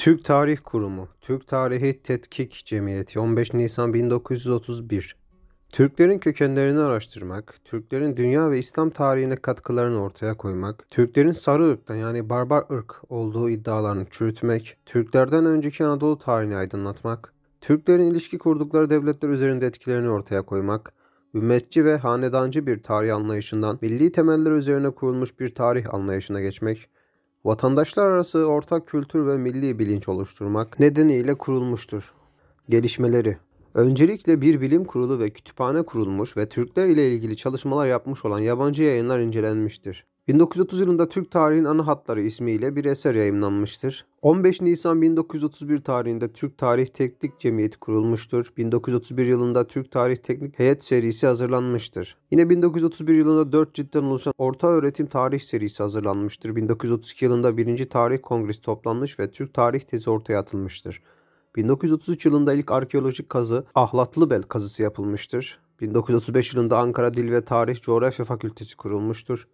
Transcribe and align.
Türk 0.00 0.24
Tarih 0.24 0.58
Kurumu, 0.64 1.08
Türk 1.20 1.48
Tarihi 1.48 2.02
Tetkik 2.02 2.62
Cemiyeti 2.66 3.20
15 3.20 3.54
Nisan 3.54 3.94
1931 3.94 5.16
Türklerin 5.72 6.18
kökenlerini 6.18 6.80
araştırmak, 6.80 7.54
Türklerin 7.64 8.16
dünya 8.16 8.50
ve 8.50 8.58
İslam 8.58 8.90
tarihine 8.90 9.36
katkılarını 9.36 10.02
ortaya 10.02 10.36
koymak, 10.36 10.90
Türklerin 10.90 11.30
sarı 11.30 11.70
ırktan 11.70 11.94
yani 11.94 12.28
barbar 12.28 12.64
ırk 12.72 12.94
olduğu 13.08 13.50
iddialarını 13.50 14.06
çürütmek, 14.10 14.76
Türklerden 14.86 15.46
önceki 15.46 15.84
Anadolu 15.84 16.18
tarihini 16.18 16.56
aydınlatmak, 16.56 17.32
Türklerin 17.60 18.10
ilişki 18.10 18.38
kurdukları 18.38 18.90
devletler 18.90 19.28
üzerinde 19.28 19.66
etkilerini 19.66 20.08
ortaya 20.08 20.42
koymak, 20.42 20.92
ümmetçi 21.34 21.84
ve 21.84 21.96
hanedancı 21.96 22.66
bir 22.66 22.82
tarih 22.82 23.16
anlayışından 23.16 23.78
milli 23.82 24.12
temeller 24.12 24.52
üzerine 24.52 24.90
kurulmuş 24.90 25.40
bir 25.40 25.54
tarih 25.54 25.94
anlayışına 25.94 26.40
geçmek, 26.40 26.88
vatandaşlar 27.44 28.06
arası 28.06 28.38
ortak 28.38 28.86
kültür 28.86 29.26
ve 29.26 29.38
milli 29.38 29.78
bilinç 29.78 30.08
oluşturmak 30.08 30.80
nedeniyle 30.80 31.34
kurulmuştur. 31.34 32.12
Gelişmeleri 32.68 33.38
Öncelikle 33.74 34.40
bir 34.40 34.60
bilim 34.60 34.84
kurulu 34.84 35.18
ve 35.18 35.30
kütüphane 35.30 35.82
kurulmuş 35.82 36.36
ve 36.36 36.48
Türkler 36.48 36.86
ile 36.86 37.12
ilgili 37.12 37.36
çalışmalar 37.36 37.86
yapmış 37.86 38.24
olan 38.24 38.38
yabancı 38.38 38.82
yayınlar 38.82 39.18
incelenmiştir. 39.20 40.06
1930 40.28 40.80
yılında 40.80 41.08
Türk 41.08 41.30
Tarihin 41.30 41.64
Ana 41.64 41.86
Hatları 41.86 42.22
ismiyle 42.22 42.76
bir 42.76 42.84
eser 42.84 43.14
yayımlanmıştır. 43.14 44.06
15 44.22 44.60
Nisan 44.60 45.02
1931 45.02 45.78
tarihinde 45.78 46.32
Türk 46.32 46.58
Tarih 46.58 46.86
Teknik 46.86 47.40
Cemiyeti 47.40 47.78
kurulmuştur. 47.78 48.52
1931 48.56 49.26
yılında 49.26 49.66
Türk 49.66 49.90
Tarih 49.90 50.16
Teknik 50.16 50.58
Heyet 50.58 50.84
serisi 50.84 51.26
hazırlanmıştır. 51.26 52.16
Yine 52.30 52.50
1931 52.50 53.14
yılında 53.14 53.52
4 53.52 53.74
ciltten 53.74 54.02
oluşan 54.02 54.34
Orta 54.38 54.66
Öğretim 54.66 55.06
Tarih 55.06 55.40
serisi 55.40 55.82
hazırlanmıştır. 55.82 56.56
1932 56.56 57.24
yılında 57.24 57.56
1. 57.56 57.88
Tarih 57.88 58.18
Kongresi 58.22 58.60
toplanmış 58.60 59.18
ve 59.18 59.30
Türk 59.30 59.54
Tarih 59.54 59.80
Tezi 59.80 60.10
ortaya 60.10 60.38
atılmıştır. 60.38 61.02
1933 61.56 62.26
yılında 62.26 62.54
ilk 62.54 62.70
arkeolojik 62.70 63.28
kazı 63.28 63.64
Ahlatlıbel 63.74 64.42
kazısı 64.42 64.82
yapılmıştır. 64.82 65.60
1935 65.80 66.54
yılında 66.54 66.78
Ankara 66.78 67.14
Dil 67.14 67.32
ve 67.32 67.44
Tarih 67.44 67.80
Coğrafya 67.80 68.24
Fakültesi 68.24 68.76
kurulmuştur. 68.76 69.48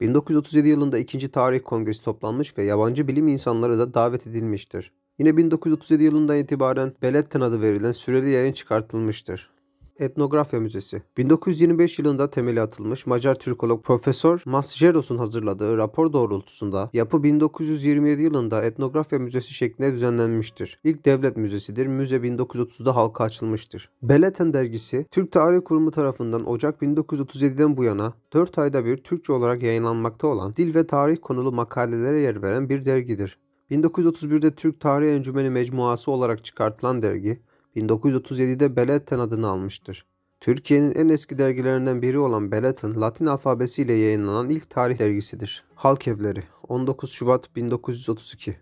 1937 0.00 0.68
yılında 0.68 0.98
2. 0.98 1.28
Tarih 1.28 1.60
Kongresi 1.64 2.04
toplanmış 2.04 2.58
ve 2.58 2.62
yabancı 2.62 3.08
bilim 3.08 3.28
insanları 3.28 3.78
da 3.78 3.94
davet 3.94 4.26
edilmiştir. 4.26 4.92
Yine 5.18 5.36
1937 5.36 6.04
yılından 6.04 6.38
itibaren 6.38 6.92
Beletten 7.02 7.40
adı 7.40 7.62
verilen 7.62 7.92
süreli 7.92 8.30
yayın 8.30 8.52
çıkartılmıştır. 8.52 9.50
Etnografya 9.98 10.60
Müzesi 10.60 11.02
1925 11.16 11.98
yılında 11.98 12.30
temeli 12.30 12.60
atılmış 12.60 13.06
Macar 13.06 13.34
Türkolog 13.34 13.84
Profesör 13.84 14.42
Masjeros'un 14.46 15.18
hazırladığı 15.18 15.76
rapor 15.76 16.12
doğrultusunda 16.12 16.90
yapı 16.92 17.22
1927 17.22 18.22
yılında 18.22 18.62
Etnografya 18.62 19.18
Müzesi 19.18 19.54
şeklinde 19.54 19.92
düzenlenmiştir. 19.92 20.78
İlk 20.84 21.04
devlet 21.04 21.36
müzesidir. 21.36 21.86
Müze 21.86 22.16
1930'da 22.16 22.96
halka 22.96 23.24
açılmıştır. 23.24 23.90
Beleten 24.02 24.52
dergisi 24.52 25.06
Türk 25.10 25.32
Tarih 25.32 25.60
Kurumu 25.64 25.90
tarafından 25.90 26.48
Ocak 26.48 26.82
1937'den 26.82 27.76
bu 27.76 27.84
yana 27.84 28.12
4 28.32 28.58
ayda 28.58 28.84
bir 28.84 28.96
Türkçe 28.96 29.32
olarak 29.32 29.62
yayınlanmakta 29.62 30.26
olan 30.26 30.56
dil 30.56 30.74
ve 30.74 30.86
tarih 30.86 31.16
konulu 31.22 31.52
makalelere 31.52 32.20
yer 32.20 32.42
veren 32.42 32.68
bir 32.68 32.84
dergidir. 32.84 33.38
1931'de 33.70 34.54
Türk 34.54 34.80
Tarih 34.80 35.14
Encümeni 35.14 35.50
Mecmuası 35.50 36.10
olarak 36.10 36.44
çıkartılan 36.44 37.02
dergi, 37.02 37.40
1937'de 37.78 38.76
Beletten 38.76 39.18
adını 39.18 39.48
almıştır. 39.48 40.06
Türkiye'nin 40.40 40.94
en 40.94 41.08
eski 41.08 41.38
dergilerinden 41.38 42.02
biri 42.02 42.18
olan 42.18 42.52
Beletten, 42.52 43.00
Latin 43.00 43.26
alfabesiyle 43.26 43.92
yayınlanan 43.92 44.48
ilk 44.48 44.70
tarih 44.70 44.98
dergisidir. 44.98 45.64
Halk 45.74 46.08
Evleri 46.08 46.42
19 46.68 47.12
Şubat 47.12 47.56
1932 47.56 48.56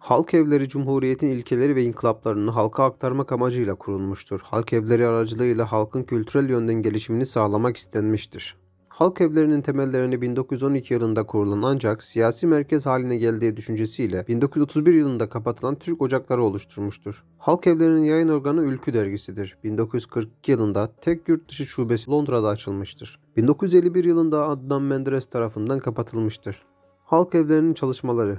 Halk 0.00 0.34
evleri 0.34 0.68
Cumhuriyet'in 0.68 1.28
ilkeleri 1.28 1.76
ve 1.76 1.84
inkılaplarını 1.84 2.50
halka 2.50 2.84
aktarmak 2.84 3.32
amacıyla 3.32 3.74
kurulmuştur. 3.74 4.40
Halk 4.40 4.72
evleri 4.72 5.06
aracılığıyla 5.06 5.72
halkın 5.72 6.02
kültürel 6.02 6.50
yönden 6.50 6.82
gelişimini 6.82 7.26
sağlamak 7.26 7.76
istenmiştir. 7.76 8.56
Halk 8.96 9.20
evlerinin 9.20 9.62
temellerini 9.62 10.20
1912 10.20 10.94
yılında 10.94 11.26
kurulan 11.26 11.62
ancak 11.62 12.04
siyasi 12.04 12.46
merkez 12.46 12.86
haline 12.86 13.16
geldiği 13.16 13.56
düşüncesiyle 13.56 14.24
1931 14.28 14.94
yılında 14.94 15.28
kapatılan 15.28 15.74
Türk 15.74 16.02
Ocakları 16.02 16.42
oluşturmuştur. 16.42 17.24
Halk 17.38 17.66
evlerinin 17.66 18.04
yayın 18.04 18.28
organı 18.28 18.62
Ülkü 18.62 18.94
dergisidir. 18.94 19.58
1942 19.64 20.50
yılında 20.52 20.92
tek 21.00 21.28
yurt 21.28 21.48
dışı 21.48 21.66
şubesi 21.66 22.10
Londra'da 22.10 22.48
açılmıştır. 22.48 23.20
1951 23.36 24.04
yılında 24.04 24.48
Adnan 24.48 24.82
Menderes 24.82 25.26
tarafından 25.26 25.78
kapatılmıştır. 25.78 26.62
Halk 27.04 27.34
evlerinin 27.34 27.74
çalışmaları 27.74 28.38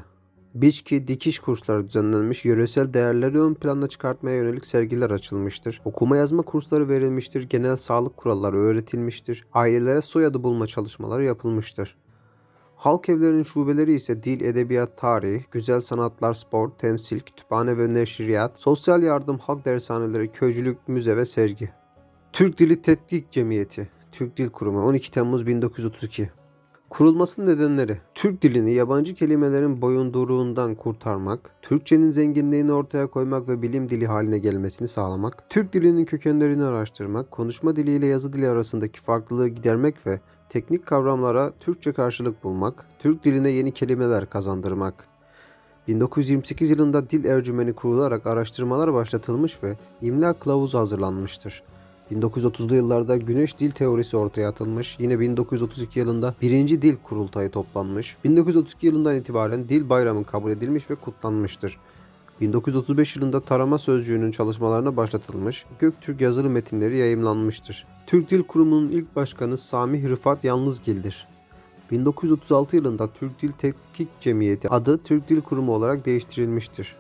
Biçki 0.61 1.07
dikiş 1.07 1.39
kursları 1.39 1.89
düzenlenmiş, 1.89 2.45
yöresel 2.45 2.93
değerleri 2.93 3.41
ön 3.41 3.53
plana 3.53 3.87
çıkartmaya 3.87 4.35
yönelik 4.37 4.65
sergiler 4.65 5.09
açılmıştır. 5.09 5.81
Okuma 5.85 6.17
yazma 6.17 6.41
kursları 6.41 6.89
verilmiştir, 6.89 7.49
genel 7.49 7.77
sağlık 7.77 8.17
kuralları 8.17 8.57
öğretilmiştir. 8.57 9.45
Ailelere 9.53 10.01
soyadı 10.01 10.43
bulma 10.43 10.67
çalışmaları 10.67 11.23
yapılmıştır. 11.23 11.97
Halk 12.75 13.09
evlerinin 13.09 13.43
şubeleri 13.43 13.93
ise 13.93 14.23
dil, 14.23 14.41
edebiyat, 14.41 14.97
tarih, 14.97 15.43
güzel 15.51 15.81
sanatlar, 15.81 16.33
spor, 16.33 16.69
temsil, 16.69 17.19
kütüphane 17.19 17.77
ve 17.77 17.93
neşriyat, 17.93 18.59
sosyal 18.59 19.03
yardım, 19.03 19.37
halk 19.37 19.65
dershaneleri, 19.65 20.31
köycülük, 20.31 20.87
müze 20.87 21.17
ve 21.17 21.25
sergi. 21.25 21.69
Türk 22.33 22.57
Dili 22.57 22.81
Tetkik 22.81 23.31
Cemiyeti, 23.31 23.89
Türk 24.11 24.37
Dil 24.37 24.49
Kurumu 24.49 24.85
12 24.85 25.11
Temmuz 25.11 25.47
1932 25.47 26.29
Kurulmasının 26.89 27.47
nedenleri 27.47 27.97
Türk 28.15 28.41
dilini 28.41 28.73
yabancı 28.73 29.15
kelimelerin 29.15 29.81
boyunduruğundan 29.81 30.75
kurtarmak, 30.75 31.51
Türkçenin 31.61 32.11
zenginliğini 32.11 32.73
ortaya 32.73 33.07
koymak 33.07 33.47
ve 33.47 33.61
bilim 33.61 33.89
dili 33.89 34.07
haline 34.07 34.39
gelmesini 34.39 34.87
sağlamak, 34.87 35.49
Türk 35.49 35.73
dilinin 35.73 36.05
kökenlerini 36.05 36.63
araştırmak, 36.63 37.31
konuşma 37.31 37.75
dili 37.75 37.91
ile 37.91 38.05
yazı 38.05 38.33
dili 38.33 38.49
arasındaki 38.49 39.01
farklılığı 39.01 39.47
gidermek 39.47 40.07
ve 40.07 40.19
teknik 40.49 40.85
kavramlara 40.85 41.51
Türkçe 41.59 41.93
karşılık 41.93 42.43
bulmak, 42.43 42.85
Türk 42.99 43.23
diline 43.23 43.49
yeni 43.49 43.71
kelimeler 43.71 44.29
kazandırmak. 44.29 45.07
1928 45.87 46.69
yılında 46.69 47.09
dil 47.09 47.25
ercümeni 47.25 47.73
kurularak 47.73 48.27
araştırmalar 48.27 48.93
başlatılmış 48.93 49.63
ve 49.63 49.77
imla 50.01 50.33
kılavuzu 50.33 50.77
hazırlanmıştır. 50.77 51.63
1930'lu 52.11 52.75
yıllarda 52.75 53.17
güneş 53.17 53.59
dil 53.59 53.71
teorisi 53.71 54.17
ortaya 54.17 54.49
atılmış. 54.49 54.95
Yine 54.99 55.19
1932 55.19 55.99
yılında 55.99 56.35
birinci 56.41 56.81
dil 56.81 56.95
kurultayı 57.03 57.49
toplanmış. 57.49 58.17
1932 58.23 58.87
yılından 58.87 59.15
itibaren 59.15 59.69
dil 59.69 59.89
bayramı 59.89 60.25
kabul 60.25 60.51
edilmiş 60.51 60.89
ve 60.89 60.95
kutlanmıştır. 60.95 61.77
1935 62.41 63.15
yılında 63.15 63.39
tarama 63.39 63.77
sözcüğünün 63.77 64.31
çalışmalarına 64.31 64.97
başlatılmış, 64.97 65.65
Göktürk 65.79 66.21
yazılı 66.21 66.49
metinleri 66.49 66.97
yayımlanmıştır. 66.97 67.85
Türk 68.07 68.29
Dil 68.29 68.43
Kurumu'nun 68.43 68.89
ilk 68.89 69.15
başkanı 69.15 69.57
Sami 69.57 70.09
Rıfat 70.09 70.43
Yalnızgil'dir. 70.43 71.27
1936 71.91 72.75
yılında 72.75 73.07
Türk 73.07 73.41
Dil 73.41 73.51
Tetkik 73.51 74.07
Cemiyeti 74.19 74.69
adı 74.69 74.97
Türk 74.97 75.29
Dil 75.29 75.41
Kurumu 75.41 75.73
olarak 75.73 76.05
değiştirilmiştir. 76.05 76.95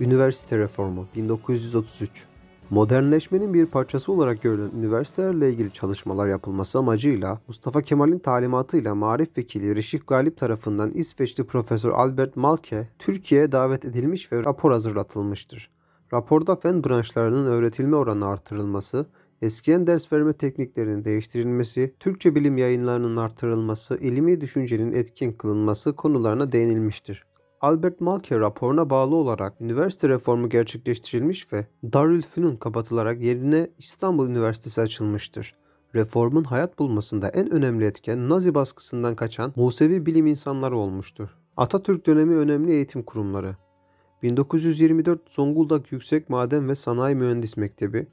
Üniversite 0.00 0.58
Reformu 0.58 1.06
1933 1.16 2.26
Modernleşmenin 2.70 3.54
bir 3.54 3.66
parçası 3.66 4.12
olarak 4.12 4.42
görülen 4.42 4.70
üniversitelerle 4.78 5.50
ilgili 5.50 5.72
çalışmalar 5.72 6.28
yapılması 6.28 6.78
amacıyla 6.78 7.40
Mustafa 7.48 7.82
Kemal'in 7.82 8.18
talimatıyla 8.18 8.94
Marif 8.94 9.38
Vekili 9.38 9.76
Reşif 9.76 10.06
Galip 10.06 10.36
tarafından 10.36 10.90
İsveçli 10.90 11.46
Profesör 11.46 11.90
Albert 11.90 12.36
Malke 12.36 12.88
Türkiye'ye 12.98 13.52
davet 13.52 13.84
edilmiş 13.84 14.32
ve 14.32 14.44
rapor 14.44 14.72
hazırlatılmıştır. 14.72 15.70
Raporda 16.12 16.56
fen 16.56 16.84
branşlarının 16.84 17.46
öğretilme 17.46 17.96
oranı 17.96 18.26
artırılması, 18.26 19.06
eskiyen 19.42 19.86
ders 19.86 20.12
verme 20.12 20.32
tekniklerinin 20.32 21.04
değiştirilmesi, 21.04 21.94
Türkçe 22.00 22.34
bilim 22.34 22.58
yayınlarının 22.58 23.16
artırılması, 23.16 23.98
ilmi 23.98 24.40
düşüncenin 24.40 24.92
etkin 24.92 25.32
kılınması 25.32 25.96
konularına 25.96 26.52
değinilmiştir. 26.52 27.29
Albert 27.60 28.00
Malke 28.00 28.38
raporuna 28.38 28.90
bağlı 28.90 29.14
olarak 29.14 29.60
üniversite 29.60 30.08
reformu 30.08 30.48
gerçekleştirilmiş 30.48 31.52
ve 31.52 31.66
Darülfünun 31.92 32.56
kapatılarak 32.56 33.22
yerine 33.22 33.70
İstanbul 33.78 34.28
Üniversitesi 34.28 34.80
açılmıştır. 34.80 35.54
Reformun 35.94 36.44
hayat 36.44 36.78
bulmasında 36.78 37.28
en 37.28 37.50
önemli 37.50 37.84
etken 37.84 38.28
Nazi 38.28 38.54
baskısından 38.54 39.16
kaçan 39.16 39.52
Musevi 39.56 40.06
bilim 40.06 40.26
insanları 40.26 40.76
olmuştur. 40.76 41.28
Atatürk 41.56 42.06
dönemi 42.06 42.36
önemli 42.36 42.72
eğitim 42.72 43.02
kurumları 43.02 43.56
1924 44.22 45.30
Zonguldak 45.30 45.92
Yüksek 45.92 46.30
Maden 46.30 46.68
ve 46.68 46.74
Sanayi 46.74 47.14
Mühendis 47.14 47.56
Mektebi 47.56 48.06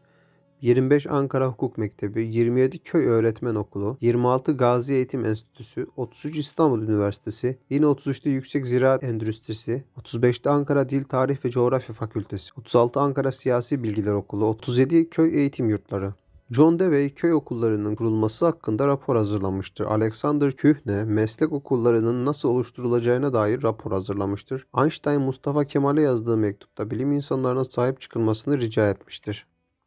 25 0.61 1.07
Ankara 1.07 1.47
Hukuk 1.47 1.77
Mektebi, 1.77 2.23
27 2.23 2.79
Köy 2.79 3.07
Öğretmen 3.07 3.55
Okulu, 3.55 3.97
26 4.01 4.57
Gazi 4.57 4.93
Eğitim 4.93 5.25
Enstitüsü, 5.25 5.87
33 5.95 6.37
İstanbul 6.37 6.81
Üniversitesi, 6.81 7.57
yine 7.69 7.85
33'te 7.85 8.29
Yüksek 8.29 8.67
Ziraat 8.67 9.03
Endüstrisi, 9.03 9.83
35'te 9.97 10.49
Ankara 10.49 10.89
Dil 10.89 11.03
Tarih 11.03 11.45
ve 11.45 11.51
Coğrafya 11.51 11.95
Fakültesi, 11.95 12.51
36 12.57 12.99
Ankara 12.99 13.31
Siyasi 13.31 13.83
Bilgiler 13.83 14.13
Okulu, 14.13 14.45
37 14.45 15.09
Köy 15.09 15.39
Eğitim 15.39 15.69
Yurtları. 15.69 16.13
John 16.51 16.79
Dewey 16.79 17.13
köy 17.13 17.33
okullarının 17.33 17.95
kurulması 17.95 18.45
hakkında 18.45 18.87
rapor 18.87 19.15
hazırlamıştır. 19.15 19.85
Alexander 19.85 20.51
Kühne 20.51 21.03
meslek 21.03 21.51
okullarının 21.51 22.25
nasıl 22.25 22.49
oluşturulacağına 22.49 23.33
dair 23.33 23.63
rapor 23.63 23.91
hazırlamıştır. 23.91 24.67
Einstein 24.77 25.21
Mustafa 25.21 25.65
Kemal'e 25.65 26.01
yazdığı 26.01 26.37
mektupta 26.37 26.89
bilim 26.91 27.11
insanlarına 27.11 27.63
sahip 27.63 28.01
çıkılmasını 28.01 28.59
rica 28.59 28.89
etmiştir. 28.89 29.45